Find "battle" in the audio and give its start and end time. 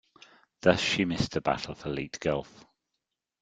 1.41-1.75